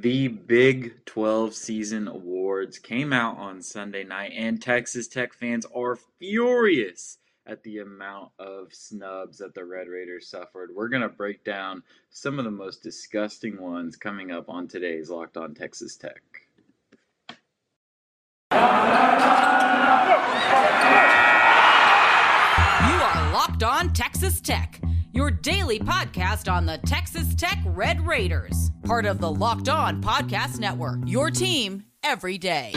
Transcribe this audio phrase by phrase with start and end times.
[0.00, 5.96] The Big 12 season awards came out on Sunday night, and Texas Tech fans are
[6.18, 10.70] furious at the amount of snubs that the Red Raiders suffered.
[10.74, 15.10] We're going to break down some of the most disgusting ones coming up on today's
[15.10, 16.20] Locked On Texas Tech.
[18.50, 18.58] You
[22.98, 24.80] are Locked On Texas Tech
[25.14, 30.58] your daily podcast on the Texas Tech Red Raiders, part of the Locked On Podcast
[30.58, 30.98] Network.
[31.06, 32.72] Your team every day.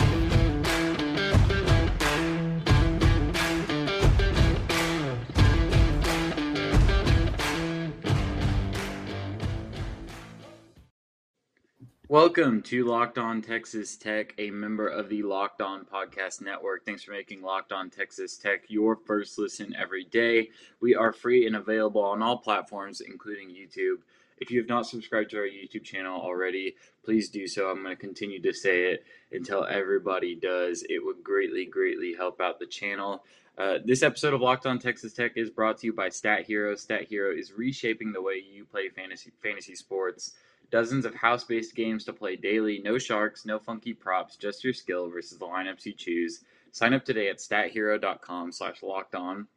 [12.17, 16.83] Welcome to Locked On Texas Tech, a member of the Locked On Podcast Network.
[16.83, 20.49] Thanks for making Locked On Texas Tech your first listen every day.
[20.79, 23.97] We are free and available on all platforms, including YouTube.
[24.39, 26.75] If you have not subscribed to our YouTube channel already,
[27.05, 27.69] please do so.
[27.69, 30.83] I'm going to continue to say it until everybody does.
[30.89, 33.25] It would greatly, greatly help out the channel.
[33.59, 36.75] Uh, this episode of Locked On Texas Tech is brought to you by Stat Hero.
[36.75, 40.33] Stat Hero is reshaping the way you play fantasy fantasy sports.
[40.69, 42.81] Dozens of house based games to play daily.
[42.83, 46.41] No sharks, no funky props, just your skill versus the lineups you choose.
[46.71, 49.47] Sign up today at stathero.com slash locked on.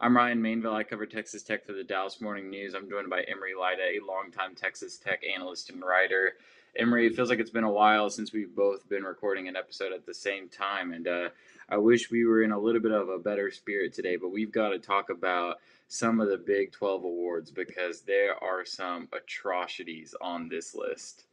[0.00, 0.72] I'm Ryan Mainville.
[0.72, 2.74] I cover Texas Tech for the Dallas Morning News.
[2.74, 6.34] I'm joined by Emory Lida, a longtime Texas Tech analyst and writer.
[6.76, 9.92] Emory, it feels like it's been a while since we've both been recording an episode
[9.92, 11.28] at the same time, and uh,
[11.68, 14.52] I wish we were in a little bit of a better spirit today, but we've
[14.52, 15.58] got to talk about
[15.92, 21.24] some of the Big 12 awards because there are some atrocities on this list.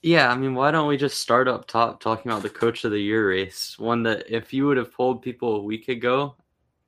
[0.00, 2.90] Yeah, I mean, why don't we just start up top talking about the coach of
[2.90, 3.78] the year race?
[3.78, 6.36] One that if you would have told people a week ago,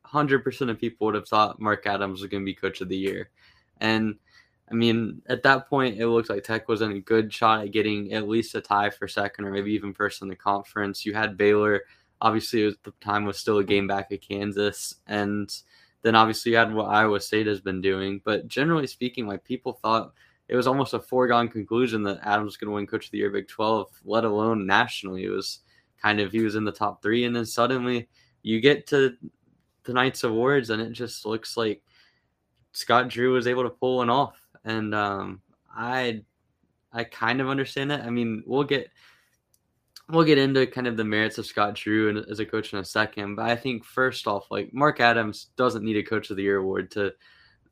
[0.06, 2.96] 100% of people would have thought Mark Adams was going to be coach of the
[2.96, 3.28] year.
[3.82, 4.14] And
[4.70, 7.72] I mean, at that point, it looked like Tech was in a good shot at
[7.72, 11.04] getting at least a tie for second or maybe even first in the conference.
[11.04, 11.82] You had Baylor
[12.22, 15.54] obviously was, the time was still a game back at Kansas, and
[16.02, 18.22] then obviously you had what Iowa State has been doing.
[18.24, 20.14] But generally speaking, like people thought
[20.48, 23.18] it was almost a foregone conclusion that Adams was going to win Coach of the
[23.18, 25.24] Year Big 12, let alone nationally.
[25.24, 25.60] It was
[26.00, 28.08] kind of he was in the top three, and then suddenly
[28.42, 29.16] you get to
[29.84, 31.82] tonight's awards, and it just looks like
[32.72, 35.42] Scott Drew was able to pull one off, and um,
[35.74, 36.22] I
[36.92, 38.00] I kind of understand it.
[38.00, 38.90] I mean, we'll get
[40.12, 42.84] we'll get into kind of the merits of Scott Drew as a coach in a
[42.84, 43.34] second.
[43.34, 46.58] But I think first off, like Mark Adams doesn't need a Coach of the Year
[46.58, 47.14] award to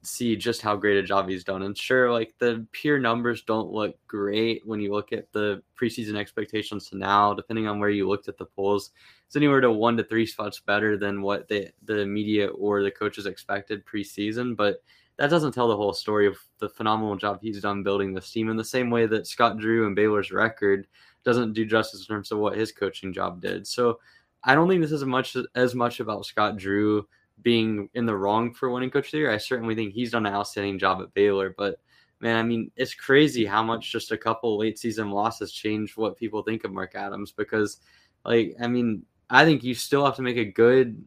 [0.03, 1.63] see just how great a job he's done.
[1.63, 6.17] And sure, like the pure numbers don't look great when you look at the preseason
[6.17, 8.91] expectations to now, depending on where you looked at the polls.
[9.27, 12.91] It's anywhere to one to three spots better than what the the media or the
[12.91, 14.57] coaches expected preseason.
[14.57, 14.83] But
[15.19, 18.49] that doesn't tell the whole story of the phenomenal job he's done building this team
[18.49, 20.87] in the same way that Scott Drew and Baylor's record
[21.25, 23.67] doesn't do justice in terms of what his coaching job did.
[23.67, 23.99] So
[24.45, 27.07] I don't think this is much as much about Scott Drew
[27.43, 29.33] being in the wrong for winning coach of the year.
[29.33, 31.81] I certainly think he's done an outstanding job at Baylor, but
[32.21, 36.17] man, I mean, it's crazy how much just a couple late season losses change what
[36.17, 37.79] people think of Mark Adams because
[38.25, 41.03] like I mean, I think you still have to make a good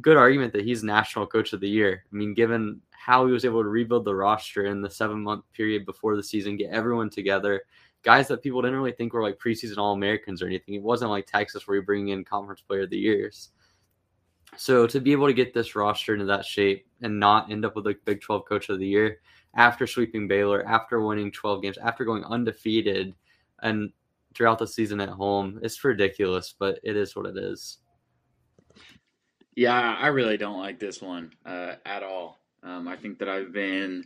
[0.00, 2.04] good argument that he's national coach of the year.
[2.12, 5.44] I mean, given how he was able to rebuild the roster in the 7 month
[5.52, 7.62] period before the season, get everyone together
[8.04, 10.74] guys that people didn't really think were like preseason All Americans or anything.
[10.74, 13.50] It wasn't like Texas where you're bringing in Conference Player of the Years.
[14.56, 17.74] So to be able to get this roster into that shape and not end up
[17.74, 19.18] with a Big 12 Coach of the Year
[19.56, 23.14] after sweeping Baylor, after winning 12 games, after going undefeated,
[23.62, 23.90] and
[24.34, 27.78] throughout the season at home, it's ridiculous, but it is what it is.
[29.56, 32.40] Yeah, I really don't like this one uh, at all.
[32.62, 34.04] Um, I think that I've been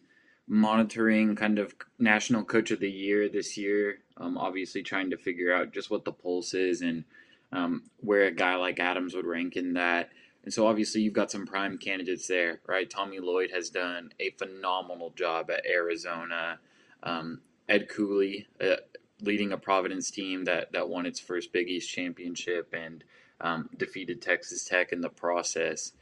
[0.49, 3.99] monitoring kind of national coach of the year this year.
[4.17, 7.05] Um, obviously, trying to figure out just what the pulse is and
[7.53, 10.11] um, where a guy like Adams would rank in that.
[10.45, 12.89] And so, obviously, you've got some prime candidates there, right?
[12.89, 16.59] Tommy Lloyd has done a phenomenal job at Arizona.
[17.03, 18.77] Um, Ed Cooley, uh,
[19.21, 23.05] leading a Providence team that, that won its first Big East championship and
[23.41, 25.93] um, defeated Texas Tech in the process.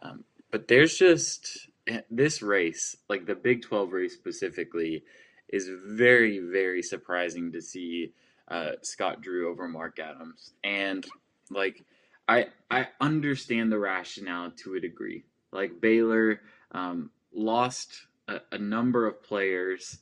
[0.00, 1.68] Um, but there's just
[2.10, 5.04] this race, like the Big 12 race specifically,
[5.48, 8.12] is very, very surprising to see
[8.48, 10.52] uh, Scott Drew over Mark Adams.
[10.64, 11.06] And
[11.50, 11.84] like,
[12.28, 15.24] I I understand the rationale to a degree.
[15.52, 16.40] Like Baylor
[16.70, 19.98] um, lost a, a number of players,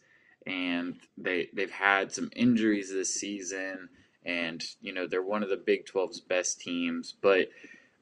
[0.47, 3.88] and they they've had some injuries this season,
[4.25, 7.49] and you know they're one of the Big 12's best teams, but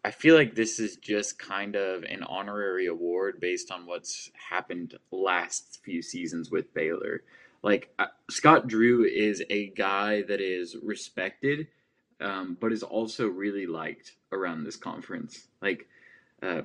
[0.05, 4.97] I feel like this is just kind of an honorary award based on what's happened
[5.11, 7.23] last few seasons with Baylor.
[7.63, 11.67] Like uh, Scott Drew is a guy that is respected,
[12.21, 15.49] um, but is also really liked around this conference.
[15.61, 15.89] Like
[16.43, 16.63] uh,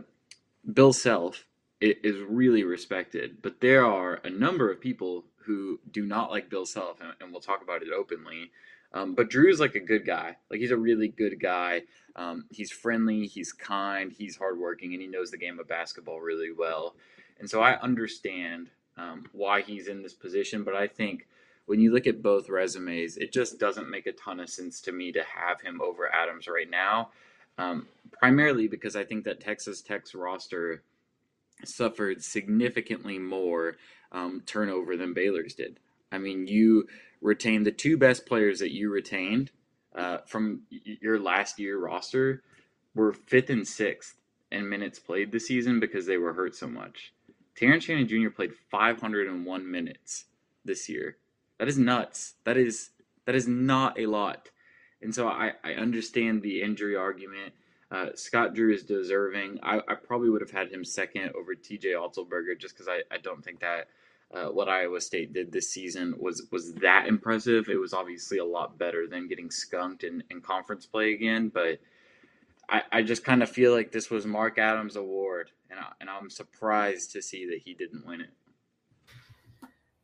[0.72, 1.46] Bill Self
[1.82, 6.66] is really respected, but there are a number of people who do not like Bill
[6.66, 8.52] Self, and, and we'll talk about it openly.
[8.94, 10.38] Um, but Drew's like a good guy.
[10.52, 11.84] Like he's a really good guy.
[12.16, 16.52] Um, he's friendly, he's kind, he's hardworking, and he knows the game of basketball really
[16.52, 16.96] well.
[17.40, 20.64] And so I understand um, why he's in this position.
[20.64, 21.28] But I think
[21.66, 24.92] when you look at both resumes, it just doesn't make a ton of sense to
[24.92, 27.10] me to have him over Adams right now.
[27.58, 30.82] Um, primarily because I think that Texas Tech's roster
[31.64, 33.78] suffered significantly more
[34.12, 35.80] um, turnover than Baylor's did.
[36.12, 36.88] I mean, you
[37.24, 39.50] retained the two best players that you retained
[39.96, 42.44] uh, from your last year roster
[42.94, 44.16] were fifth and sixth
[44.52, 47.14] in minutes played this season because they were hurt so much.
[47.56, 48.30] Terrence Shannon Jr.
[48.30, 50.26] played 501 minutes
[50.66, 51.18] this year.
[51.60, 52.36] That is nuts.
[52.44, 52.92] That is
[53.26, 54.50] that is not a lot.
[55.02, 57.54] And so I, I understand the injury argument.
[57.92, 59.60] Uh, Scott Drew is deserving.
[59.62, 63.18] I, I probably would have had him second over TJ Otzelberger just because I, I
[63.18, 63.88] don't think that
[64.34, 67.70] uh, what Iowa State did this season was was that impressive.
[67.70, 71.80] It was obviously a lot better than getting skunked in, in conference play again, but
[72.70, 76.10] I, I just kind of feel like this was Mark Adams' award, and, I, and
[76.10, 78.30] I'm surprised to see that he didn't win it.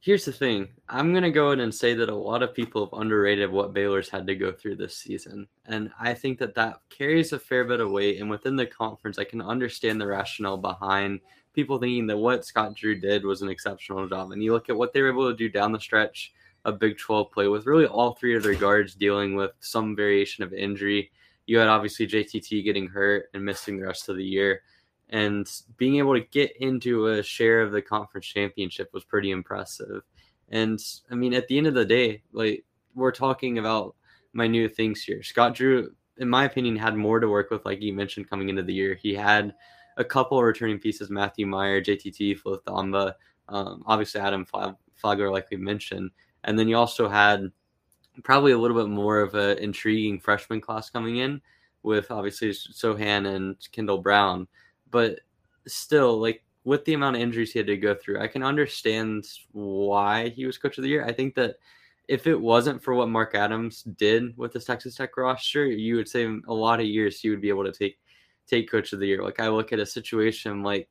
[0.01, 0.69] Here's the thing.
[0.87, 3.73] I'm going to go in and say that a lot of people have underrated what
[3.73, 5.47] Baylor's had to go through this season.
[5.65, 8.21] And I think that that carries a fair bit of weight.
[8.21, 11.19] And within the conference, I can understand the rationale behind
[11.53, 14.31] people thinking that what Scott Drew did was an exceptional job.
[14.31, 16.31] And you look at what they were able to do down the stretch
[16.63, 20.45] of Big 12 play with really all three of their guards dealing with some variation
[20.45, 21.11] of injury
[21.49, 24.61] you had obviously JTT getting hurt and missing the rest of the year.
[25.09, 30.03] And being able to get into a share of the conference championship was pretty impressive.
[30.49, 30.79] And
[31.09, 32.63] I mean, at the end of the day, like
[32.95, 33.95] we're talking about
[34.33, 35.23] minute things here.
[35.23, 38.63] Scott Drew, in my opinion, had more to work with, like you mentioned, coming into
[38.63, 38.95] the year.
[38.95, 39.53] He had
[39.97, 43.13] a couple returning pieces Matthew Mayer, JTT, Flo Thamba,
[43.49, 46.11] um, obviously Adam Flagler, like we mentioned.
[46.43, 47.51] And then you also had
[48.23, 51.41] probably a little bit more of an intriguing freshman class coming in
[51.83, 54.47] with obviously Sochan and Kendall Brown.
[54.91, 55.19] But
[55.67, 59.25] still, like with the amount of injuries he had to go through, I can understand
[59.51, 61.05] why he was coach of the year.
[61.05, 61.55] I think that
[62.07, 66.09] if it wasn't for what Mark Adams did with this Texas Tech roster, you would
[66.09, 67.99] say a lot of years he would be able to take
[68.47, 69.23] take coach of the year.
[69.23, 70.89] Like I look at a situation like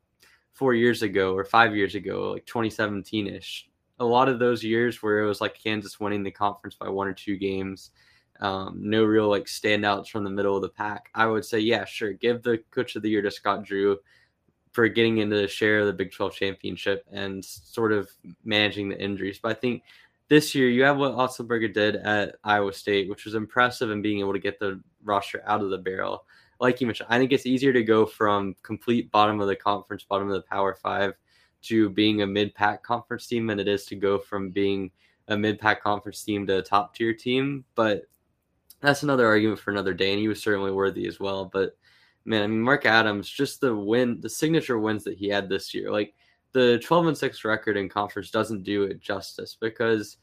[0.53, 3.69] four years ago or five years ago, like 2017 ish
[4.01, 7.09] a lot of those years where it was like Kansas winning the conference by one
[7.09, 7.91] or two games,
[8.41, 11.85] um, no real like standouts from the middle of the pack, I would say, yeah,
[11.85, 13.99] sure, give the coach of the year to Scott Drew
[14.73, 18.11] for getting into the share of the Big 12 championship and sort of
[18.45, 19.41] managing the injuries.
[19.43, 19.83] But I think
[20.29, 24.21] this year you have what Otzelberger did at Iowa State, which was impressive in being
[24.21, 26.25] able to get the roster out of the barrel.
[26.61, 30.05] Like you mentioned, I think it's easier to go from complete bottom of the conference,
[30.05, 31.15] bottom of the Power Five
[31.63, 34.91] to being a mid pack conference team than it is to go from being
[35.29, 37.65] a mid pack conference team to a top tier team.
[37.75, 38.03] But
[38.81, 41.45] that's another argument for another day, and he was certainly worthy as well.
[41.45, 41.77] But
[42.25, 45.75] man, I mean, Mark Adams, just the win, the signature wins that he had this
[45.75, 46.15] year, like
[46.53, 50.19] the 12 and 6 record in conference doesn't do it justice because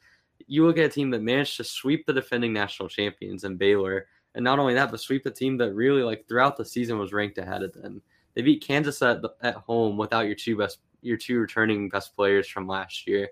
[0.48, 4.08] you look at a team that managed to sweep the defending national champions in Baylor.
[4.34, 7.14] And not only that, but sweep a team that really, like, throughout the season was
[7.14, 8.02] ranked ahead of them.
[8.34, 12.48] They beat Kansas at, at home without your two best your two returning best players
[12.48, 13.30] from last year.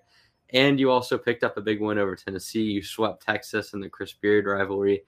[0.51, 2.62] And you also picked up a big win over Tennessee.
[2.62, 5.03] You swept Texas in the Chris Beard rivalry.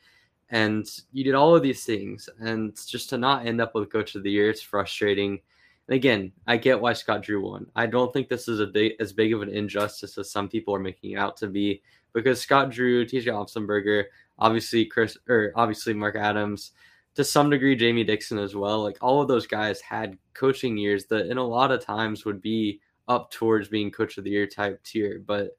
[0.49, 2.29] And you did all of these things.
[2.39, 5.39] And just to not end up with Coach of the Year, it's frustrating.
[5.87, 7.67] And again, I get why Scott Drew won.
[7.75, 10.75] I don't think this is a big, as big of an injustice as some people
[10.75, 11.81] are making it out to be
[12.13, 14.05] because Scott Drew, TJ Otzelberger,
[14.39, 16.71] obviously Chris or obviously Mark Adams,
[17.15, 18.83] to some degree Jamie Dixon as well.
[18.83, 22.41] Like all of those guys had coaching years that in a lot of times would
[22.41, 25.21] be up towards being coach of the year type tier.
[25.25, 25.51] But at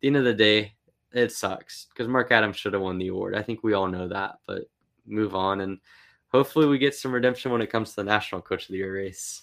[0.00, 0.74] the end of the day,
[1.12, 3.34] it sucks because Mark Adams should have won the award.
[3.34, 4.62] I think we all know that, but
[5.06, 5.78] move on and
[6.28, 8.94] hopefully we get some redemption when it comes to the national coach of the year
[8.94, 9.42] race.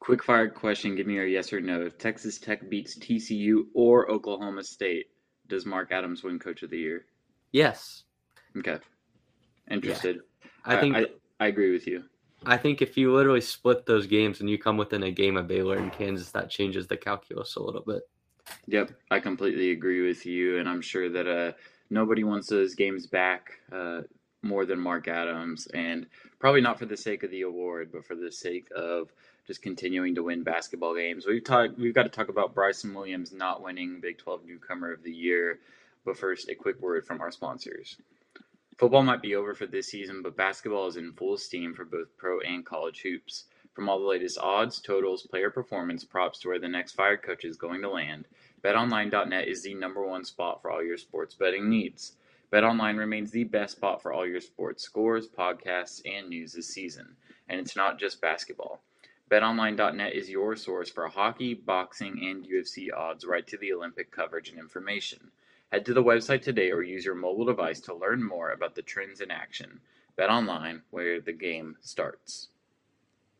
[0.00, 1.82] Quick fire question, give me a yes or no.
[1.82, 5.06] If Texas Tech beats TCU or Oklahoma State,
[5.48, 7.06] does Mark Adams win coach of the year?
[7.52, 8.04] Yes.
[8.56, 8.78] Okay
[9.70, 10.16] interested.
[10.16, 10.50] Yeah.
[10.64, 11.06] I think I,
[11.40, 12.04] I, agree with you.
[12.44, 15.48] I think if you literally split those games and you come within a game of
[15.48, 18.02] Baylor and Kansas, that changes the calculus a little bit.
[18.66, 21.52] Yep, I completely agree with you, and I'm sure that uh,
[21.90, 23.52] nobody wants those games back.
[23.72, 24.02] Uh,
[24.42, 26.06] more than Mark Adams, and
[26.38, 29.12] probably not for the sake of the award, but for the sake of
[29.46, 31.26] just continuing to win basketball games.
[31.26, 31.78] We've talked.
[31.78, 35.58] We've got to talk about Bryson Williams not winning Big 12 Newcomer of the Year.
[36.04, 37.96] But first, a quick word from our sponsors.
[38.78, 42.16] Football might be over for this season, but basketball is in full steam for both
[42.16, 43.44] pro and college hoops.
[43.76, 47.44] From all the latest odds, totals, player performance, props to where the next fired coach
[47.44, 48.26] is going to land,
[48.64, 52.16] BetOnline.net is the number one spot for all your sports betting needs.
[52.50, 57.16] BetOnline remains the best spot for all your sports scores, podcasts, and news this season.
[57.50, 58.80] And it's not just basketball.
[59.30, 64.48] BetOnline.net is your source for hockey, boxing, and UFC odds right to the Olympic coverage
[64.48, 65.32] and information.
[65.70, 68.80] Head to the website today or use your mobile device to learn more about the
[68.80, 69.80] trends in action.
[70.16, 72.48] BetOnline, where the game starts.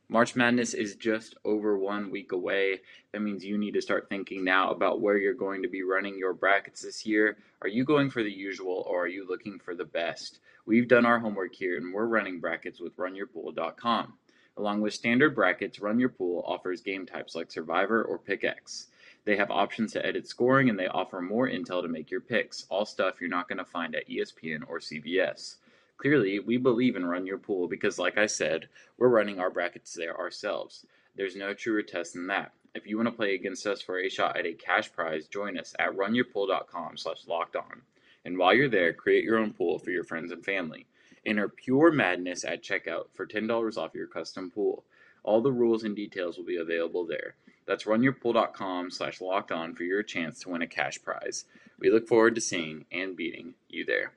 [0.08, 2.80] March Madness is just over one week away.
[3.12, 6.16] That means you need to start thinking now about where you're going to be running
[6.16, 7.38] your brackets this year.
[7.60, 10.38] Are you going for the usual or are you looking for the best?
[10.64, 14.14] We've done our homework here and we're running brackets with runyourpool.com.
[14.56, 18.86] Along with standard brackets, Run Your Pool offers game types like Survivor or Pick X.
[19.24, 22.64] They have options to edit scoring and they offer more intel to make your picks,
[22.68, 25.56] all stuff you're not going to find at ESPN or CBS.
[25.98, 29.94] Clearly, we believe in Run Your Pool because, like I said, we're running our brackets
[29.94, 30.84] there ourselves.
[31.16, 32.52] There's no truer test than that.
[32.74, 35.58] If you want to play against us for a shot at a cash prize, join
[35.58, 37.80] us at runyourpool.com slash locked on.
[38.26, 40.86] And while you're there, create your own pool for your friends and family.
[41.24, 44.84] Enter Pure Madness at checkout for $10 off your custom pool.
[45.24, 47.36] All the rules and details will be available there.
[47.66, 51.46] That's runyourpool.com slash locked on for your chance to win a cash prize.
[51.78, 54.12] We look forward to seeing and beating you there.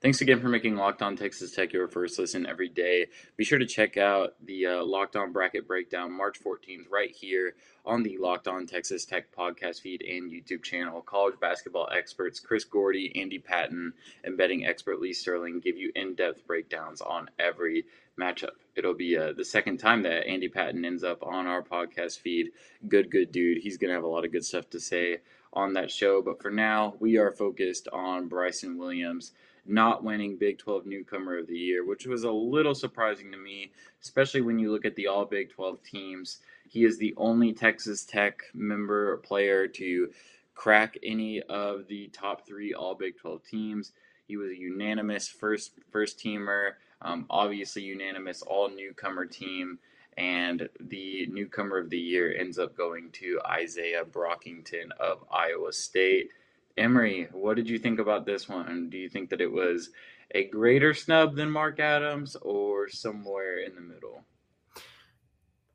[0.00, 3.08] Thanks again for making Locked On Texas Tech your first listen every day.
[3.36, 7.56] Be sure to check out the uh, Locked On Bracket Breakdown March 14th right here
[7.84, 11.00] on the Locked On Texas Tech podcast feed and YouTube channel.
[11.00, 16.14] College basketball experts Chris Gordy, Andy Patton, and betting expert Lee Sterling give you in
[16.14, 17.84] depth breakdowns on every
[18.16, 18.54] matchup.
[18.76, 22.52] It'll be uh, the second time that Andy Patton ends up on our podcast feed.
[22.86, 23.58] Good, good dude.
[23.64, 25.18] He's going to have a lot of good stuff to say
[25.52, 26.22] on that show.
[26.22, 29.32] But for now, we are focused on Bryson Williams
[29.68, 33.70] not winning Big 12 Newcomer of the Year, which was a little surprising to me,
[34.02, 36.38] especially when you look at the all Big 12 teams.
[36.68, 40.10] He is the only Texas Tech member player to
[40.54, 43.92] crack any of the top three all Big 12 teams.
[44.26, 49.78] He was a unanimous first first teamer, um, obviously unanimous all newcomer team,
[50.18, 56.30] and the newcomer of the year ends up going to Izaiah Brockington of Iowa State.
[56.78, 58.88] Emery, what did you think about this one?
[58.90, 59.90] Do you think that it was
[60.34, 64.24] a greater snub than Mark Adams or somewhere in the middle?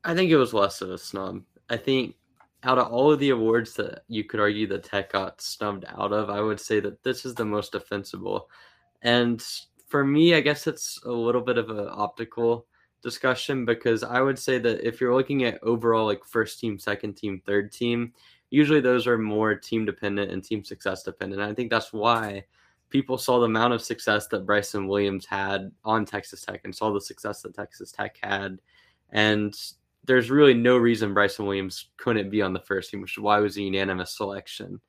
[0.04, 1.42] I think it was less of a snub.
[1.70, 2.16] I think
[2.62, 6.12] out of all of the awards that you could argue the Tech got snubbed out
[6.12, 8.48] of, I would say that this is the most defensible.
[9.02, 9.44] And
[9.88, 12.66] for me, I guess it's a little bit of an optical
[13.02, 17.14] discussion because I would say that if you're looking at overall like first team, second
[17.14, 18.14] team, third team,
[18.54, 21.42] usually those are more team dependent and team success dependent.
[21.42, 22.44] And I think that's why
[22.88, 26.92] people saw the amount of success that Bryson Williams had on Texas Tech and saw
[26.92, 28.60] the success that Texas Tech had.
[29.10, 29.52] And
[30.04, 33.38] there's really no reason Bryson Williams couldn't be on the first team, which is why
[33.38, 34.80] it was a unanimous selection.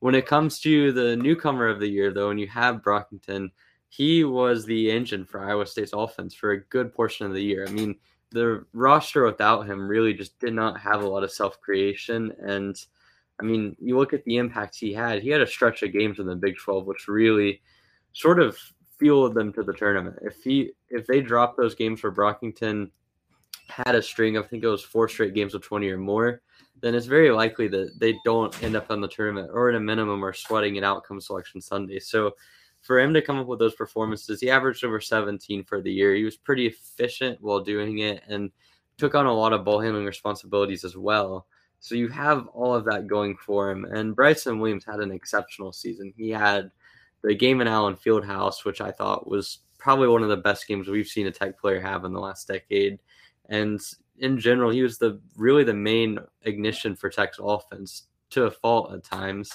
[0.00, 3.50] When it comes to the newcomer of the year, though, and you have Brockington,
[3.88, 7.66] he was the engine for Iowa State's offense for a good portion of the year.
[7.68, 7.94] I mean,
[8.30, 12.32] the roster without him really just did not have a lot of self creation.
[12.40, 12.76] And
[13.40, 15.22] I mean, you look at the impact he had.
[15.22, 17.60] He had a stretch of games in the Big 12, which really
[18.12, 18.58] sort of
[18.98, 20.16] fueled them to the tournament.
[20.22, 22.90] If he if they dropped those games for Brockington,
[23.68, 26.40] had a string, I think it was four straight games of 20 or more,
[26.80, 29.80] then it's very likely that they don't end up on the tournament or at a
[29.80, 31.98] minimum are sweating an outcome selection Sunday.
[31.98, 32.32] So
[32.82, 36.14] for him to come up with those performances, he averaged over 17 for the year.
[36.14, 38.50] He was pretty efficient while doing it and
[38.98, 41.46] took on a lot of ball handling responsibilities as well.
[41.80, 43.84] So you have all of that going for him.
[43.84, 46.12] And Bryson Williams had an exceptional season.
[46.16, 46.70] He had
[47.22, 50.88] the game in Allen Fieldhouse, which I thought was probably one of the best games
[50.88, 52.98] we've seen a tech player have in the last decade.
[53.48, 53.80] And
[54.18, 58.92] in general, he was the really the main ignition for Tech's offense to a fault
[58.92, 59.50] at times.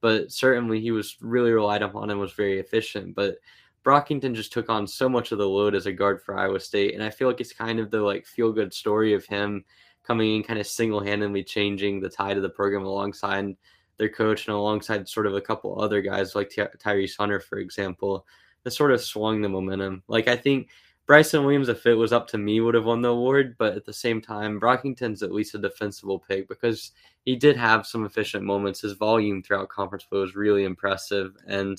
[0.00, 3.14] But certainly he was really relied upon and was very efficient.
[3.14, 3.36] But
[3.84, 6.94] Brockington just took on so much of the load as a guard for Iowa State.
[6.94, 9.64] And I feel like it's kind of the like feel good story of him
[10.06, 13.56] coming in kind of single-handedly changing the tide of the program alongside
[13.96, 17.58] their coach and alongside sort of a couple other guys like Ty- Tyrese Hunter, for
[17.58, 18.26] example,
[18.64, 20.02] that sort of swung the momentum.
[20.08, 20.68] Like I think
[21.06, 23.84] Bryson Williams, if it was up to me, would have won the award, but at
[23.84, 26.92] the same time, Brockington's at least a defensible pick because
[27.24, 28.80] he did have some efficient moments.
[28.80, 31.78] His volume throughout conference play was really impressive, and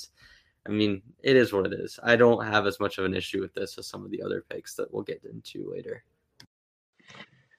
[0.68, 2.00] I mean, it is what it is.
[2.04, 4.46] I don't have as much of an issue with this as some of the other
[4.50, 6.04] picks that we'll get into later.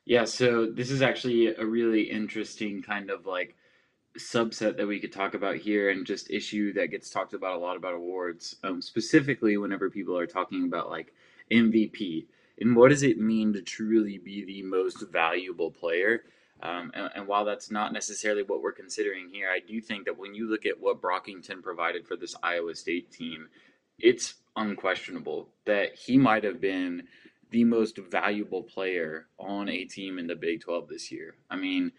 [0.06, 3.56] Yeah, so this is actually a really interesting kind of like
[4.18, 7.58] subset that we could talk about here and just issue that gets talked about a
[7.58, 11.12] lot about awards um, specifically whenever people are talking about like
[11.52, 12.26] mvp
[12.60, 16.22] and what does it mean to truly be the most valuable player
[16.62, 20.18] um, and, and, while that's not necessarily what we're considering here i do think that
[20.18, 23.48] when you look at what brockington provided for this iowa state team
[23.98, 27.02] it's unquestionable that he might have been
[27.56, 31.90] the most valuable player on a team in the big 12 this year i mean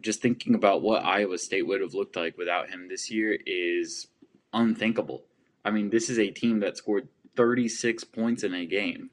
[0.00, 4.08] just thinking about what Iowa State would have looked like without him this year is
[4.52, 5.24] unthinkable.
[5.64, 9.10] I mean, this is a team that scored 36 points in a game.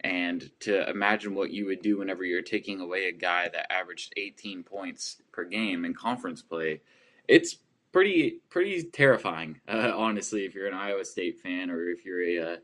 [0.00, 4.12] And to imagine what you would do whenever you're taking away a guy that averaged
[4.16, 6.82] 18 points per game in conference play,
[7.26, 7.56] it's
[7.92, 12.52] pretty pretty terrifying, uh, honestly, if you're an Iowa State fan or if you're a
[12.52, 12.56] uh,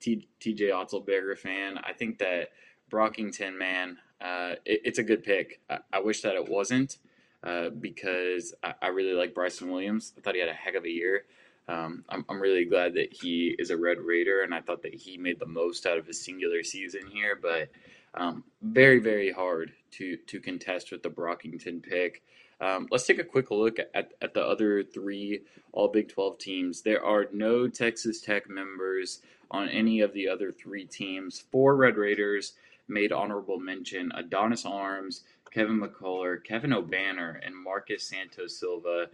[0.00, 1.78] TJ Otzelberger fan.
[1.78, 2.50] I think that
[2.90, 5.60] Brockington, man, uh, it, it's a good pick.
[5.68, 6.98] I, I wish that it wasn't.
[7.44, 10.14] Uh, because I, I, really like Bryson Williams.
[10.18, 11.26] I thought he had a heck of a year.
[11.68, 14.94] Um, I'm, I'm really glad that he is a Red Raider, and I thought that
[14.94, 17.38] he made the most out of his singular season here.
[17.40, 17.68] But
[18.14, 22.22] um, very, very hard to to contest with the Brockington pick.
[22.60, 26.82] Um, let's take a quick look at, at the other three All Big 12 teams.
[26.82, 31.44] There are no Texas Tech members on any of the other three teams.
[31.50, 32.54] Four Red Raiders
[32.88, 39.06] made honorable mention Adonis Arms, Kevin McCullar, Kevin Obanor, and Marcus Santos Silva.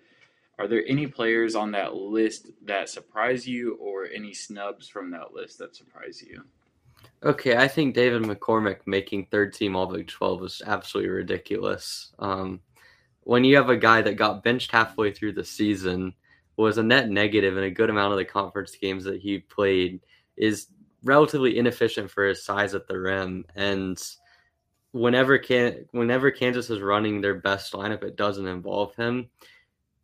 [0.58, 5.32] Are there any players on that list that surprise you, or any snubs from that
[5.32, 6.42] list that surprise you?
[7.24, 12.12] Okay, I think David McCormack making third team All Big 12 was absolutely ridiculous.
[12.18, 12.60] Um,
[13.22, 16.14] when you have a guy that got benched halfway through the season,
[16.56, 20.00] was a net negative in a good amount of the conference games that he played,
[20.42, 20.66] is
[21.04, 24.02] relatively inefficient for his size at the rim, and
[24.90, 29.28] whenever can whenever Kansas is running their best lineup, it doesn't involve him.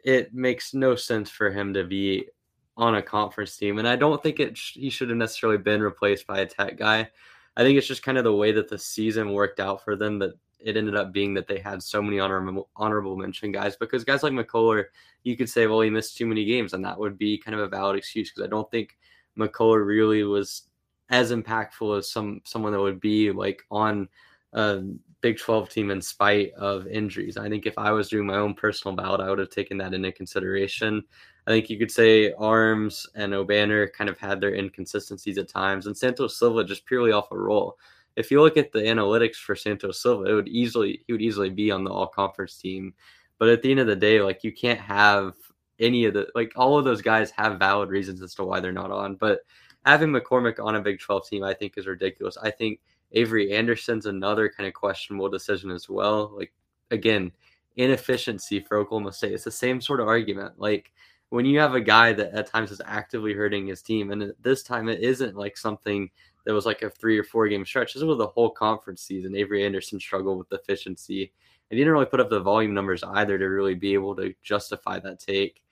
[0.05, 2.29] It makes no sense for him to be
[2.77, 5.83] on a conference team, and I don't think it sh- he should have necessarily been
[5.83, 7.11] replaced by a tech guy.
[7.57, 10.21] I think it's just kind of the way that the season worked out for them
[10.21, 14.05] that it ended up being that they had so many honorable honorable mention guys because
[14.05, 14.85] guys like McCullar,
[15.25, 17.61] you could say, well, he missed too many games, and that would be kind of
[17.61, 18.97] a valid excuse because I don't think
[19.39, 20.63] McCullar really was
[21.11, 24.09] as impactful as some someone that would be like on
[24.53, 24.83] a
[25.21, 27.37] Big 12 team in spite of injuries.
[27.37, 29.93] I think if I was doing my own personal ballot, I would have taken that
[29.93, 31.03] into consideration.
[31.47, 35.87] I think you could say Arms and Obanor kind of had their inconsistencies at times,
[35.87, 37.79] and Santos Silva just purely off a roll.
[38.15, 41.51] If you look at the analytics for Santos Silva, it would easily he would easily
[41.51, 42.95] be on the all conference team.
[43.39, 45.35] But at the end of the day, like you can't have
[45.81, 48.73] any of the like all of those guys have valid reasons as to why they're
[48.73, 49.15] not on.
[49.15, 49.41] But
[49.85, 52.37] having McCormack on a Big 12 team, I think, is ridiculous.
[52.37, 52.81] I think
[53.13, 56.33] Avery Anderson's another kind of questionable decision as well.
[56.37, 56.53] Like
[56.91, 57.33] again,
[57.77, 59.33] inefficiency for Oklahoma State.
[59.33, 60.55] It's the same sort of argument.
[60.59, 60.93] Like
[61.31, 64.63] when you have a guy that at times is actively hurting his team, and this
[64.63, 66.11] time it isn't like something
[66.45, 67.93] that was like a three or four game stretch.
[67.93, 69.37] This was the whole conference season.
[69.37, 71.31] Avery Anderson struggled with efficiency.
[71.71, 74.33] And he didn't really put up the volume numbers either to really be able to
[74.43, 75.63] justify that take.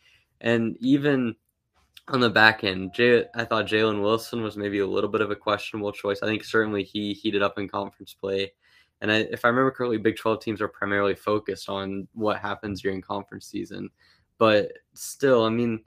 [0.40, 1.34] And even
[2.08, 5.30] on the back end, Jay, I thought Jalen Wilson was maybe a little bit of
[5.30, 6.20] a questionable choice.
[6.22, 8.52] I think certainly he heated up in conference play.
[9.00, 12.80] And I, if I remember correctly, Big 12 teams are primarily focused on what happens
[12.80, 13.90] during conference season.
[14.38, 15.80] But still, I mean,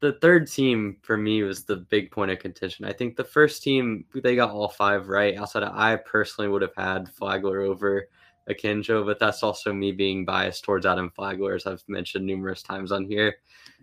[0.00, 2.84] the third team for me was the big point of contention.
[2.84, 5.36] I think the first team, they got all five right.
[5.36, 8.08] Outside of, I personally would have had Flagler over
[8.48, 12.92] Akinjo, but that's also me being biased towards Adam Flagler, as I've mentioned numerous times
[12.92, 13.36] on here.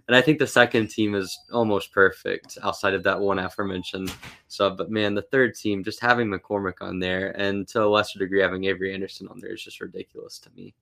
[0.07, 4.13] And I think the second team is almost perfect outside of that one aforementioned
[4.47, 4.77] sub.
[4.77, 8.41] But man, the third team, just having McCormack on there and to a lesser degree
[8.41, 10.73] having Avery Anderson on there is just ridiculous to me.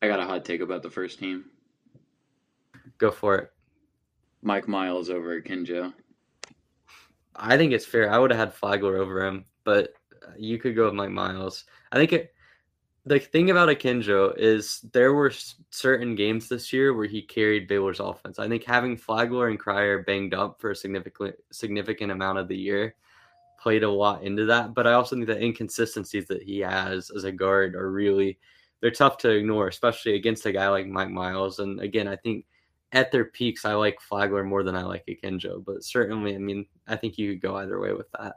[0.00, 1.46] I got a hot take about the first team.
[2.98, 3.50] Go for it.
[4.42, 5.92] Mike Miles over Akinjo.
[7.34, 8.10] I think it's fair.
[8.10, 9.92] I would have had Flagler over him, but
[10.38, 11.64] you could go with Mike Miles.
[11.92, 12.34] I think it,
[13.06, 15.32] the thing about Akinjo is there were
[15.70, 18.40] certain games this year where he carried Baylor's offense.
[18.40, 22.56] I think having Flagler and Cryer banged up for a significant significant amount of the
[22.56, 22.96] year
[23.60, 24.74] played a lot into that.
[24.74, 28.40] But I also think the inconsistencies that he has as a guard are really
[28.80, 31.60] they're tough to ignore, especially against a guy like Mike Miles.
[31.60, 32.44] And again, I think
[32.90, 35.64] at their peaks, I like Flagler more than I like Akinjo.
[35.64, 38.36] But certainly, I mean, I think you could go either way with that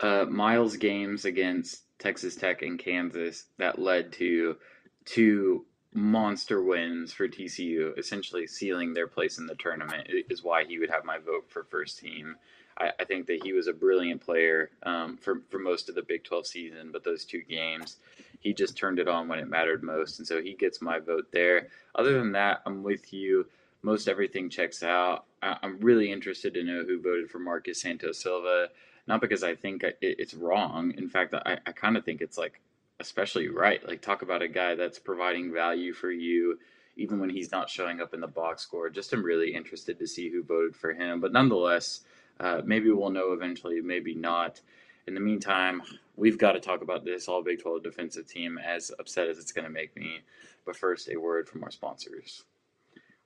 [0.00, 4.56] uh, Miles games against Texas Tech and Kansas that led to
[5.04, 10.78] two monster wins for TCU, essentially sealing their place in the tournament, is why he
[10.78, 12.36] would have my vote for first team.
[12.78, 16.02] I, I think that he was a brilliant player um, for, for most of the
[16.02, 17.96] Big 12 season, but those two games,
[18.40, 20.18] he just turned it on when it mattered most.
[20.18, 21.68] And so he gets my vote there.
[21.94, 23.46] Other than that, I'm with you.
[23.82, 25.24] Most everything checks out.
[25.42, 28.68] I, I'm really interested to know who voted for Marcus Santos Silva.
[29.06, 30.92] Not because I think it's wrong.
[30.96, 32.60] In fact, I, I kind of think it's like
[32.98, 33.86] especially right.
[33.86, 36.58] Like talk about a guy that's providing value for you
[36.96, 38.88] even when he's not showing up in the box score.
[38.88, 41.20] Just am really interested to see who voted for him.
[41.20, 42.00] But nonetheless,
[42.40, 44.60] uh, maybe we'll know eventually, maybe not.
[45.06, 45.82] In the meantime,
[46.16, 49.52] we've got to talk about this all Big 12 defensive team, as upset as it's
[49.52, 50.20] going to make me.
[50.64, 52.44] But first, a word from our sponsors.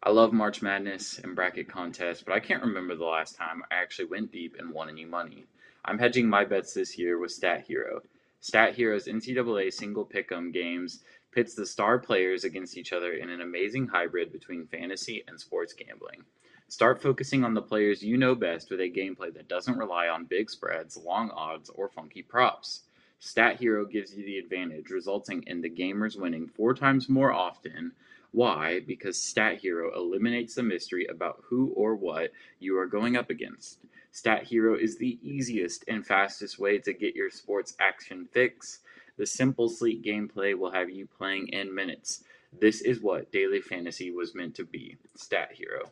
[0.03, 3.77] I love March Madness and bracket contests, but I can't remember the last time I
[3.77, 5.47] actually went deep and won any money.
[5.85, 8.03] I'm hedging my bets this year with Stat Hero.
[8.41, 13.41] Stat Hero's NCAA single pick'em games pits the star players against each other in an
[13.41, 16.25] amazing hybrid between fantasy and sports gambling.
[16.69, 20.25] Start focusing on the players you know best with a gameplay that doesn't rely on
[20.25, 22.83] big spreads, long odds, or funky props.
[23.19, 27.93] Stat Hero gives you the advantage, resulting in the gamers winning four times more often.
[28.33, 28.81] Why?
[28.81, 33.79] Because Stat Hero eliminates the mystery about who or what you are going up against.
[34.13, 38.81] Stat Hero is the easiest and fastest way to get your sports action fix.
[39.17, 42.25] The simple, sleek gameplay will have you playing in minutes.
[42.59, 44.97] This is what daily fantasy was meant to be.
[45.15, 45.91] Stat Hero.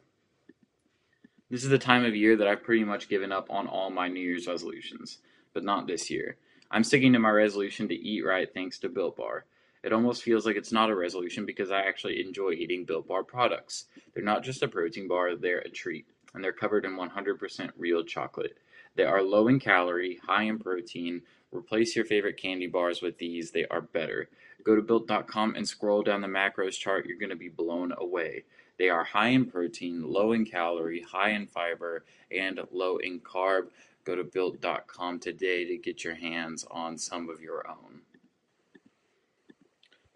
[1.50, 4.08] This is the time of year that I've pretty much given up on all my
[4.08, 5.18] New Year's resolutions,
[5.54, 6.36] but not this year.
[6.70, 9.44] I'm sticking to my resolution to eat right thanks to Built Bar.
[9.82, 13.22] It almost feels like it's not a resolution because I actually enjoy eating Built Bar
[13.22, 13.86] products.
[14.12, 16.06] They're not just a protein bar, they're a treat,
[16.38, 18.58] and they're covered in 100% real chocolate.
[18.94, 21.20] They are low in calorie, high in protein.
[21.50, 24.28] Replace your favorite candy bars with these, they are better.
[24.62, 28.44] Go to built.com and scroll down the macros chart, you're going to be blown away.
[28.78, 33.70] They are high in protein, low in calorie, high in fiber, and low in carb.
[34.04, 38.02] Go to built.com today to get your hands on some of your own.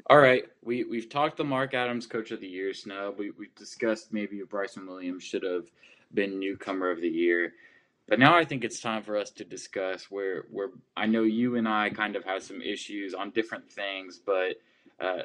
[0.08, 3.18] All right, we, we've talked the Mark Adams Coach of the Year snub.
[3.18, 5.70] We, we've discussed maybe if Bryson Williams should have
[6.14, 7.54] been Newcomer of the Year.
[8.08, 11.56] But now I think it's time for us to discuss where where I know you
[11.56, 14.56] and I kind of have some issues on different things, but
[15.00, 15.22] uh,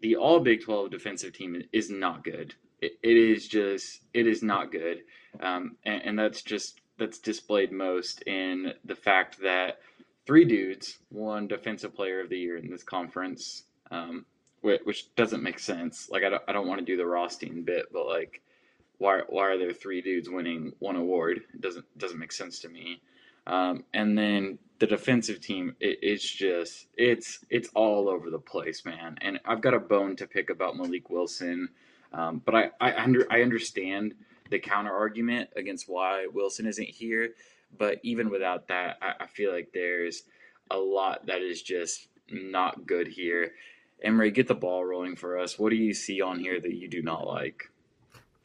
[0.00, 4.42] the All Big Twelve defensive team is not good it, it is just it is
[4.42, 5.02] not good,
[5.40, 9.80] um, and, and that's just that's displayed most in the fact that
[10.26, 14.24] three dudes won Defensive Player of the Year in this conference, um,
[14.60, 16.08] which, which, doesn't make sense.
[16.10, 18.42] Like I don't, I don't want to do the Rothstein bit, but like,
[18.98, 21.42] why why are there three dudes winning one award?
[21.52, 23.00] It doesn't doesn't make sense to me.
[23.46, 28.84] Um, and then the defensive team, it, it's just it's it's all over the place,
[28.84, 29.16] man.
[29.20, 31.68] And I've got a bone to pick about Mylik Wilson.
[32.12, 34.14] Um, but I, I, under, I understand
[34.48, 37.34] the counter argument against why Wilson isn't here.
[37.76, 40.22] But even without that, I, I feel like there's
[40.70, 43.52] a lot that is just not good here.
[44.02, 45.58] Emery, get the ball rolling for us.
[45.58, 47.70] What do you see on here that you do not like?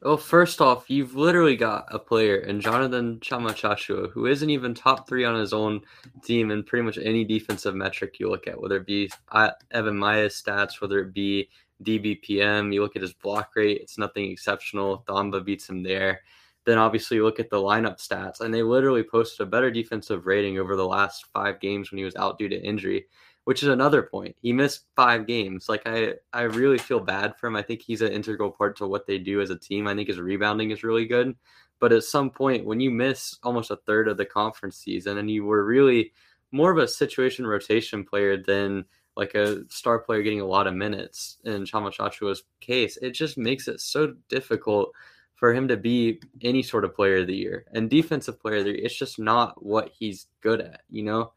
[0.01, 4.73] Well, first off, you've literally got a player in Jonathan Tchamwa Tchatchoua who isn't even
[4.73, 5.81] top three on his own
[6.23, 9.97] team in pretty much any defensive metric you look at, whether it be uh, Evan
[9.97, 11.49] Miya's stats, whether it be
[11.83, 12.73] DBPM.
[12.73, 15.03] You look at his block rate; it's nothing exceptional.
[15.05, 16.21] Thamba beats him there.
[16.63, 20.27] Then obviously you look at the lineup stats, and they literally posted a better defensive
[20.27, 23.07] rating over the last five games when he was out due to injury,
[23.45, 24.35] which is another point.
[24.41, 25.67] He missed five games.
[25.69, 27.55] Like I, I really feel bad for him.
[27.55, 29.87] I think he's an integral part to what they do as a team.
[29.87, 31.35] I think his rebounding is really good.
[31.79, 35.31] But at some point, when you miss almost a third of the conference season, and
[35.31, 36.11] you were really
[36.51, 40.73] more of a situation rotation player than like a star player getting a lot of
[40.73, 44.91] minutes in Tchamwa Tchatchoua's case, it just makes it so difficult
[45.35, 48.65] for him to be any sort of player of the year and defensive player of
[48.65, 48.81] the year.
[48.83, 51.31] It's just not what he's good at, you know?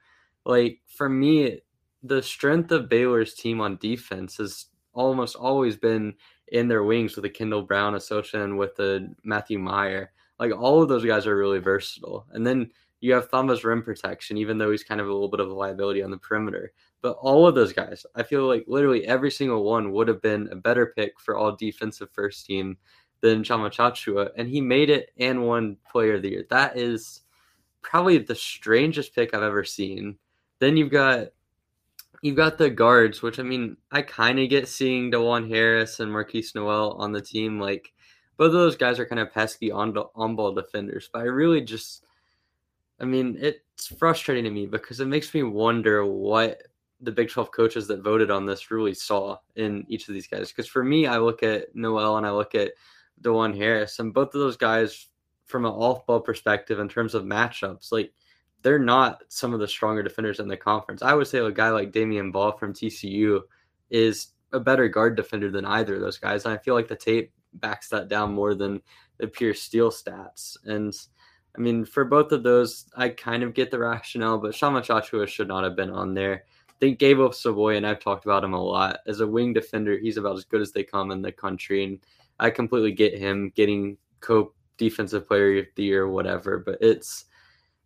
[0.45, 1.61] Like for me,
[2.03, 6.15] the strength of Baylor's team on defense has almost always been
[6.49, 10.13] in their wings with a Kendall Brown association with a Matthew Mayer.
[10.39, 12.27] Like all of those guys are really versatile.
[12.33, 15.41] And then you have Thamba's rim protection, even though he's kind of a little bit
[15.41, 16.73] of a liability on the perimeter.
[17.01, 20.49] But all of those guys, I feel like literally every single one would have been
[20.53, 22.77] a better pick for all defensive first team
[23.21, 26.47] than Tchamwa Tchatchoua, and he made it and won Player of the Year.
[26.51, 27.23] That is
[27.81, 30.17] probably the strangest pick I've ever seen.
[30.59, 31.29] Then you've got
[32.23, 36.11] you've got the guards, which I mean, I kind of get seeing Dajuan Harris and
[36.11, 37.61] Markquis Nowell on the team.
[37.61, 37.93] Like
[38.39, 41.61] both of those guys are kind of pesky on on ball defenders, but I really
[41.61, 42.05] just,
[43.01, 46.63] I mean, it's frustrating to me because it makes me wonder what
[47.01, 50.49] the Big 12 coaches that voted on this really saw in each of these guys.
[50.49, 52.73] Because for me, I look at Nowell and I look at
[53.21, 55.09] Dajuan Harris, and both of those guys,
[55.47, 58.13] from an off ball perspective, in terms of matchups, like
[58.63, 61.03] they're not some of the stronger defenders in the conference.
[61.03, 63.41] I would say a guy like Damion Baugh from TCU
[63.91, 66.45] is a better guard defender than either of those guys.
[66.45, 68.81] And I feel like the tape backs that down more than
[69.19, 70.57] the pure steal stats.
[70.65, 70.95] And
[71.57, 75.29] I mean, for both of those, I kind of get the rationale, but Tchamwa Tchatchoua
[75.29, 76.45] should not have been on there.
[76.69, 79.99] I think Gabe Savoy, and I've talked about him a lot, as a wing defender,
[79.99, 81.85] he's about as good as they come in the country.
[81.85, 81.99] And
[82.41, 87.27] I completely get him getting co defensive player of the year or whatever, but it's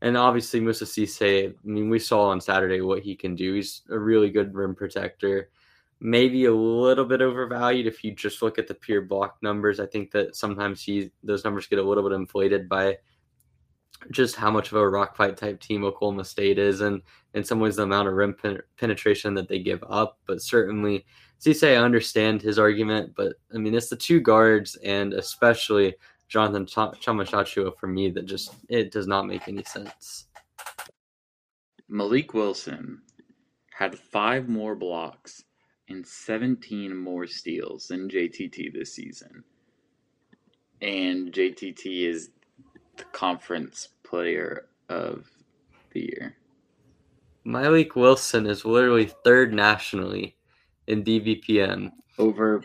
[0.06, 3.54] and obviously Moussa Cisse, I mean, we saw on Saturday what he can do.
[3.54, 5.50] He's a really good rim protector.
[5.98, 9.80] Maybe a little bit overvalued if you just look at the pure block numbers.
[9.80, 12.98] I think that sometimes he those numbers get a little bit inflated by
[14.12, 17.02] just how much of a rock fight type team Oklahoma State is, and
[17.34, 20.20] in some ways the amount of rim pen- penetration that they give up.
[20.24, 21.04] But certainly,
[21.40, 25.96] Cisse, I understand his argument, but I mean it's the two guards and especially
[26.28, 30.26] Jonathan Ch- Tchamwa for me that just it does not make any sense.
[31.90, 33.02] Mylik Wilson
[33.72, 35.44] had five more blocks
[35.88, 39.44] and 17 more steals than JTT this season.
[40.82, 42.30] And JTT is
[42.96, 45.26] the conference player of
[45.92, 46.36] the year.
[47.46, 50.36] Mylik Wilson is literally third nationally
[50.88, 52.62] in DBPM over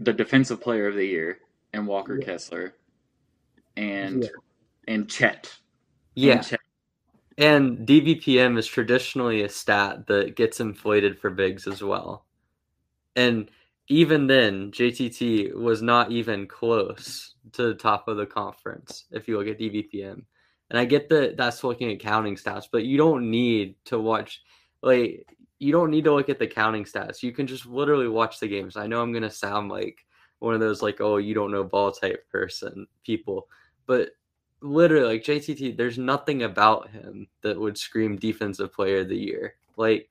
[0.00, 1.38] the defensive player of the year
[1.72, 2.26] and Walker yeah.
[2.26, 2.74] Kessler
[3.76, 4.28] and yeah.
[4.88, 5.54] and Chet.
[6.14, 6.34] Yeah.
[6.34, 6.60] And, Chet.
[7.38, 12.26] and DBPM is traditionally a stat that gets inflated for bigs as well.
[13.16, 13.50] And
[13.88, 19.38] even then, JTT was not even close to the top of the conference if you
[19.38, 20.22] look at DBPM.
[20.70, 24.40] And I get that that's looking at counting stats, but you don't need to watch
[24.82, 25.26] like
[25.58, 27.22] you don't need to look at the counting stats.
[27.22, 28.76] You can just literally watch the games.
[28.76, 30.04] I know I'm gonna sound like
[30.42, 33.48] one of those like, oh, you don't know ball type person people,
[33.86, 34.10] but
[34.60, 39.54] literally like JTT, there's nothing about him that would scream defensive player of the year.
[39.76, 40.08] Like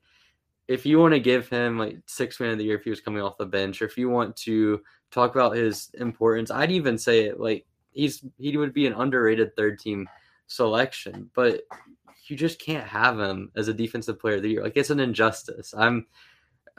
[0.68, 3.02] if you want to give him like six man of the year if he was
[3.02, 6.98] coming off the bench, or if you want to talk about his importance, I'd even
[6.98, 10.08] say it like he's he would be an underrated third team
[10.48, 11.64] selection, but
[12.26, 14.64] you just can't have him as a defensive player of the year.
[14.64, 15.74] Like it's an injustice.
[15.78, 16.06] I'm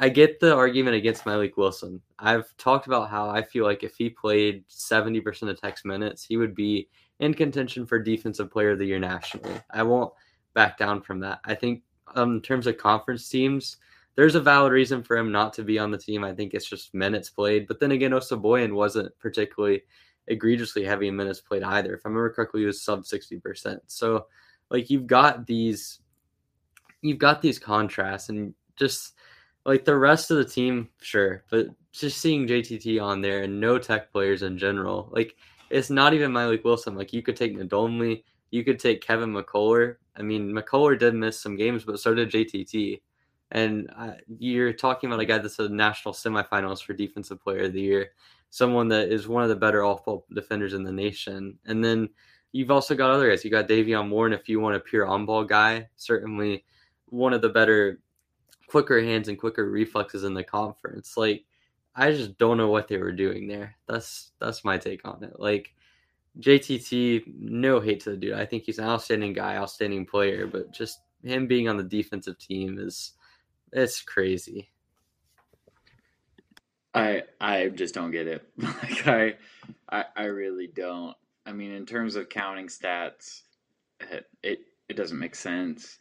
[0.02, 2.00] I get the argument against Mylik Wilson.
[2.18, 6.36] I've talked about how I feel like if he played 70% of Tech's minutes, he
[6.36, 6.88] would be
[7.20, 9.54] in contention for defensive player of the year nationally.
[9.70, 10.12] I won't
[10.54, 11.38] back down from that.
[11.44, 11.84] I think
[12.16, 13.76] um, in terms of conference teams,
[14.16, 16.24] there's a valid reason for him not to be on the team.
[16.24, 17.68] I think it's just minutes played.
[17.68, 19.82] But then again, Osabuohien wasn't particularly
[20.26, 21.94] egregiously heavy in minutes played either.
[21.94, 23.78] If I remember correctly, he was sub 60%.
[23.86, 24.26] So
[24.68, 26.00] like you've got these
[27.02, 29.14] you've got these contrasts and just
[29.64, 33.78] like the rest of the team, sure, but just seeing JTT on there and no
[33.78, 35.36] tech players in general, like
[35.70, 36.96] it's not even Mylik Wilson.
[36.96, 39.96] Like you could take Nadolny, you could take Kevin McCullar.
[40.16, 43.00] I mean, McCullar did miss some games, but so did JTT.
[43.52, 47.72] And uh, you're talking about a guy that's a national semifinals for defensive player of
[47.72, 48.10] the year,
[48.50, 51.58] someone that is one of the better off-ball defenders in the nation.
[51.66, 52.08] And then
[52.52, 53.44] you've also got other guys.
[53.44, 56.64] You got Davion Warren, if you want a pure on-ball guy, certainly
[57.06, 58.00] one of the better
[58.72, 61.14] quicker hands and quicker reflexes in the conference.
[61.18, 61.44] Like
[61.94, 63.76] I just don't know what they were doing there.
[63.86, 65.38] That's that's my take on it.
[65.38, 65.74] Like
[66.40, 68.32] JTT, no hate to the dude.
[68.32, 72.38] I think he's an outstanding guy, outstanding player, but just him being on the defensive
[72.38, 73.12] team is
[73.74, 74.70] it's crazy.
[76.94, 78.42] I I just don't get it.
[78.56, 79.34] like I,
[79.90, 81.14] I I really don't.
[81.44, 83.42] I mean, in terms of counting stats,
[84.00, 85.98] it it, it doesn't make sense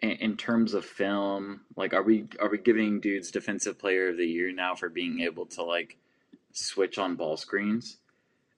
[0.00, 4.26] in terms of film, like are we are we giving dudes defensive player of the
[4.26, 5.96] year now for being able to like
[6.52, 7.98] switch on ball screens?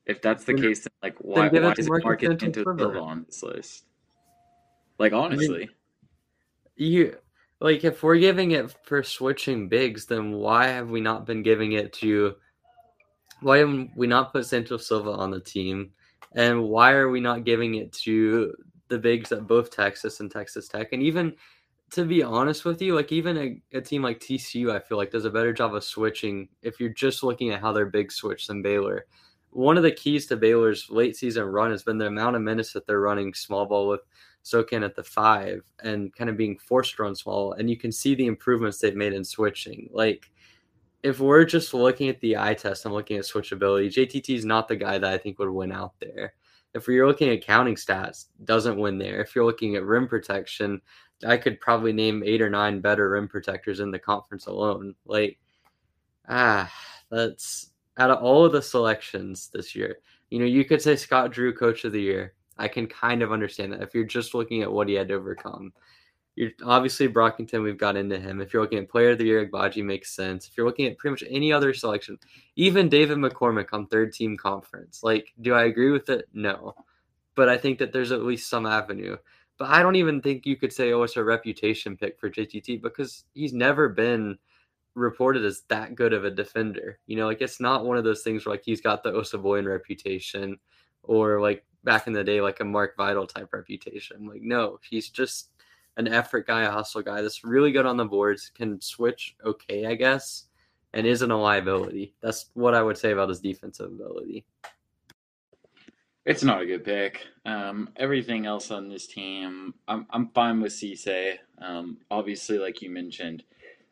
[0.06, 3.84] If that's the case, then like why, why is Marcus Santos on this list?
[4.98, 5.68] Like honestly, I mean,
[6.76, 7.16] you
[7.60, 11.72] like if we're giving it for switching bigs, then why have we not been giving
[11.72, 12.36] it to?
[13.40, 15.92] Why have we not put Santos Silva on the team?
[16.34, 18.54] And why are we not giving it to
[18.88, 20.92] the bigs at both Texas and Texas Tech.
[20.92, 21.34] And even
[21.90, 25.10] to be honest with you, like even a, a, team like TCU, I feel like
[25.10, 28.46] does a better job of switching if you're just looking at how their big switch
[28.46, 29.06] than Baylor.
[29.50, 32.72] One of the keys to Baylor's late season run has been the amount of minutes
[32.72, 34.00] that they're running small ball with
[34.44, 37.52] Sochan at the five and kind of being forced to run small.
[37.52, 39.88] And you can see the improvements they've made in switching.
[39.92, 40.30] Like
[41.02, 44.68] if we're just looking at the eye test and looking at switchability, JTT is not
[44.68, 46.34] the guy that I think would win out there
[46.76, 49.20] if you're looking at counting stats, doesn't win there.
[49.20, 50.80] If you're looking at rim protection,
[51.26, 54.94] I could probably name eight or nine better rim protectors in the conference alone.
[55.06, 55.38] Like,
[56.28, 56.70] ah,
[57.10, 59.98] that's out of all of the selections this year.
[60.28, 62.34] You know, you could say Scott Drew, coach of the year.
[62.58, 65.14] I can kind of understand that if you're just looking at what he had to
[65.14, 65.72] overcome.
[66.36, 68.42] You're obviously Brockington, we've got into him.
[68.42, 70.46] If you're looking at player of the year, Agbaji makes sense.
[70.46, 72.18] If you're looking at pretty much any other selection,
[72.56, 76.28] even David McCormack on third team conference, like, do I agree with it?
[76.34, 76.74] No.
[77.34, 79.16] But I think that there's at least some avenue.
[79.58, 82.82] But I don't even think you could say, oh, it's a reputation pick for JTT
[82.82, 84.36] because he's never been
[84.94, 86.98] reported as that good of a defender.
[87.06, 89.66] You know, like it's not one of those things where like he's got the Osabuohien
[89.66, 90.58] reputation
[91.02, 94.26] or like back in the day, like a Mark Vital type reputation.
[94.26, 95.55] Like, no, he's just
[95.96, 99.86] an effort guy, a hustle guy that's really good on the boards, can switch okay,
[99.86, 100.44] I guess,
[100.92, 102.14] and isn't a liability.
[102.20, 104.44] That's what I would say about his defensive ability.
[106.24, 107.24] It's not a good pick.
[107.44, 111.38] Um, everything else on this team, I'm I'm fine with Cisse.
[111.58, 113.44] Um, obviously, like you mentioned,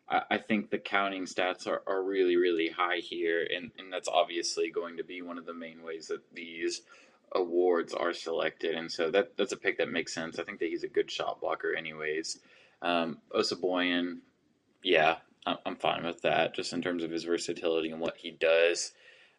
[0.08, 4.08] I, I think the counting stats are, are really really high here, and, and that's
[4.08, 6.82] obviously going to be one of the main ways that these
[7.34, 10.38] awards are selected, and so that that's a pick that makes sense.
[10.38, 12.38] I think that he's a good shot blocker, anyways.
[12.82, 14.18] Um, Osabuohien,
[14.82, 15.16] yeah,
[15.46, 18.92] I'm fine with that, just in terms of his versatility and what he does.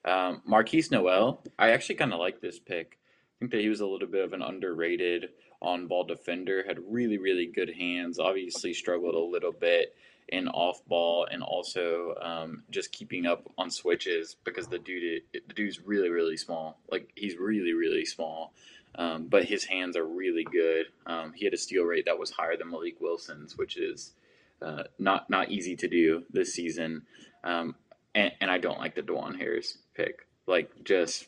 [0.03, 2.99] Um, Markquis Nowell, I actually kind of like this pick.
[2.99, 5.29] I think that he was a little bit of an underrated
[5.61, 9.95] on ball defender, had really, really good hands, obviously struggled a little bit
[10.29, 15.53] in off ball and also um, just keeping up on switches because the dude the
[15.53, 18.53] dude's really really small like he's really really small
[18.95, 22.31] um, but his hands are really good um, he had a steal rate that was
[22.31, 24.13] higher than Mylik Wilson's which is
[24.61, 27.03] uh, not not easy to do this season
[27.43, 27.75] um,
[28.15, 30.27] and, and I don't like the Dajuan Harris pick.
[30.47, 31.27] Like just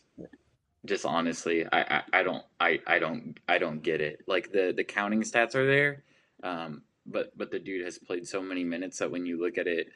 [0.86, 4.22] just honestly, I, I, I don't I, I don't I don't get it.
[4.28, 6.04] Like the the counting stats are there,
[6.44, 9.68] um, but but the dude has played so many minutes that when you look at
[9.68, 9.88] it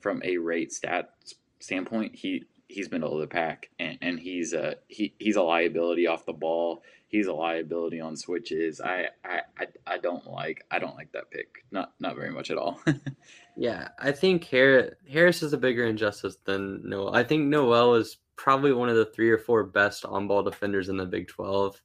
[0.00, 1.10] from a rate stat
[1.58, 6.06] standpoint, he he's middle of the pack and, and he's a he, he's a liability
[6.06, 6.82] off the ball.
[7.08, 8.80] He's a liability on switches.
[8.80, 11.64] I, I, I, I don't like I don't like that pick.
[11.72, 12.80] Not not very much at all.
[13.56, 17.14] Yeah, I think Harris, Harris is a bigger injustice than Nowell.
[17.14, 20.88] I think Nowell is probably one of the three or four best on ball defenders
[20.88, 21.78] in the Big 12.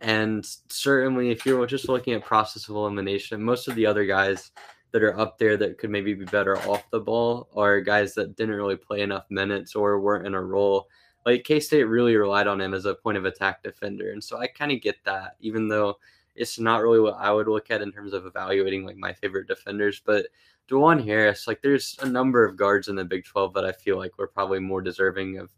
[0.00, 4.52] And certainly, if you're just looking at process of elimination, most of the other guys
[4.92, 8.36] that are up there that could maybe be better off the ball are guys that
[8.36, 10.88] didn't really play enough minutes or weren't in a role.
[11.24, 14.12] Like K State really relied on him as a point of attack defender.
[14.12, 15.98] And so I kind of get that, even though
[16.34, 19.48] it's not really what I would look at in terms of evaluating like my favorite
[19.48, 20.00] defenders.
[20.04, 20.26] But
[20.68, 23.96] Dajuan Harris, like there's a number of guards in the Big 12 that I feel
[23.96, 25.50] like we're probably more deserving of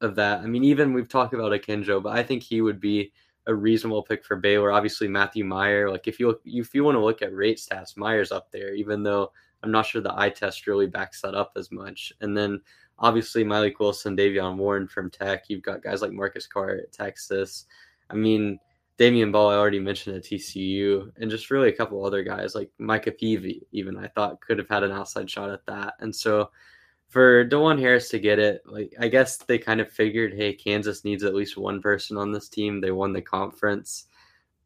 [0.00, 0.40] of that.
[0.40, 3.12] I mean, even we've talked about Akinjo, but I think he would be
[3.50, 4.72] a reasonable pick for Baylor.
[4.72, 5.90] Obviously, Matthew Mayer.
[5.90, 9.02] Like if you if you want to look at rate stats, Mayer's up there, even
[9.02, 9.32] though
[9.62, 12.12] I'm not sure the eye test really backs that up as much.
[12.20, 12.60] And then
[12.98, 15.44] obviously Mylik Wilson, Davion Warren from Tech.
[15.48, 17.66] You've got guys like Marcus Carr at Texas.
[18.08, 18.58] I mean,
[18.98, 22.70] Damion Baugh, I already mentioned at TCU, and just really a couple other guys like
[22.78, 25.94] Micah Peavy, even I thought could have had an outside shot at that.
[26.00, 26.50] And so
[27.10, 31.04] for Dajuan Harris to get it, like I guess they kind of figured, hey, Kansas
[31.04, 32.80] needs at least one person on this team.
[32.80, 34.06] They won the conference.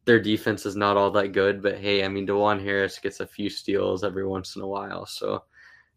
[0.05, 3.27] Their defense is not all that good, but hey, I mean, Dajuan Harris gets a
[3.27, 5.05] few steals every once in a while.
[5.05, 5.43] So,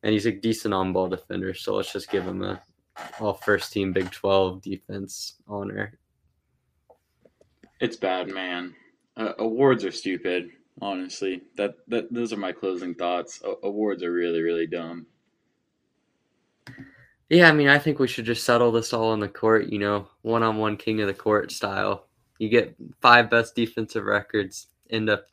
[0.03, 1.55] and he's a decent on ball defender.
[1.55, 2.61] So let's just give him a
[3.21, 5.93] all first team Big 12 defense honor
[7.81, 8.75] it's bad, man.
[9.17, 10.51] Uh, awards are stupid.
[10.81, 13.43] Honestly, that that those are my closing thoughts.
[13.65, 15.07] Awards are really really dumb.
[17.29, 19.69] Yeah, I mean, I think we should just settle this all on the court.
[19.69, 22.07] You know, one on one king of the court style.
[22.38, 24.69] You get five best defensive records.
[24.91, 25.27] End up,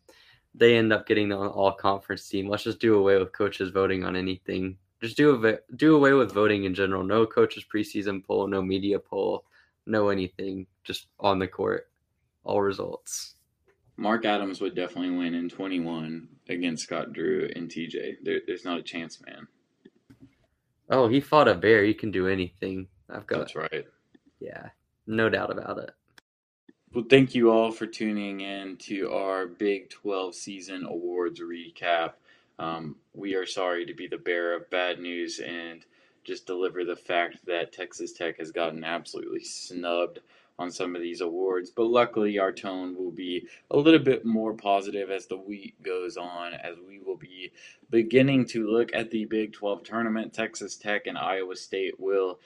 [0.54, 2.50] they end up getting the all conference team.
[2.50, 4.78] Let's just do away with coaches voting on anything.
[5.02, 7.04] Just do away, do away with voting in general.
[7.04, 9.46] No coaches preseason poll, no media poll,
[9.86, 10.68] no anything.
[10.84, 11.90] Just on the court
[12.44, 13.36] all results.
[13.98, 18.18] Mark Adams would definitely win in 21 against Scott Drew and TJ.
[18.24, 19.48] There, there's not a chance, man.
[20.90, 21.84] Oh, he fought a bear.
[21.84, 22.88] He can do anything.
[23.10, 23.40] I've got.
[23.40, 23.86] That's right.
[24.40, 24.70] Yeah,
[25.08, 25.92] no doubt about it.
[26.94, 32.14] Well, thank you all for tuning in to our Big 12 season awards recap.
[32.58, 35.86] Um, we are sorry to be the bearer of bad news and
[36.24, 40.20] just deliver the fact that Texas Tech has gotten absolutely snubbed
[40.58, 41.70] on some of these awards.
[41.70, 46.18] But luckily, our tone will be a little bit more positive as the week goes
[46.18, 47.52] on, as we will be
[47.90, 50.34] beginning to look at the Big 12 tournament.
[50.34, 52.40] Texas Tech and Iowa State will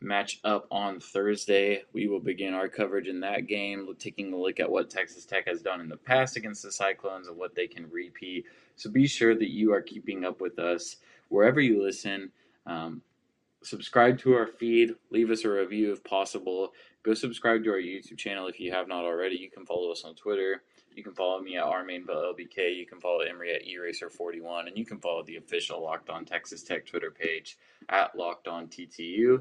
[0.00, 1.82] match up on Thursday.
[1.92, 5.48] We will begin our coverage in that game, taking a look at what Texas Tech
[5.48, 8.44] has done in the past against the Cyclones and what they can repeat.
[8.76, 10.96] So be sure that you are keeping up with us
[11.28, 12.30] wherever you listen.
[12.66, 13.00] Um,
[13.62, 16.72] subscribe to our feed, leave us a review if possible.
[17.06, 19.36] Go subscribe to our YouTube channel if you have not already.
[19.36, 20.64] You can follow us on Twitter.
[20.92, 22.76] You can follow me at rmainvillelbk.
[22.76, 26.64] You can follow Emery at eracer41, and you can follow the official Locked On Texas
[26.64, 29.40] Tech Twitter page at Locked On TTU.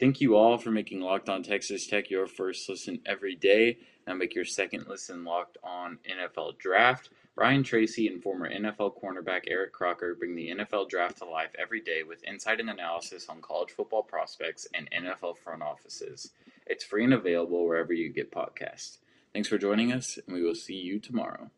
[0.00, 3.76] Thank you all for making Locked On Texas Tech your first listen every day.
[4.06, 7.10] Now make your second listen Locked On NFL Draft.
[7.36, 11.82] Ryan Tracy and former NFL cornerback Eric Crocker bring the NFL draft to life every
[11.82, 16.30] day with insight and analysis on college football prospects and NFL front offices.
[16.66, 18.98] It's free and available wherever you get podcasts.
[19.32, 21.50] Thanks for joining us, and we will see you tomorrow.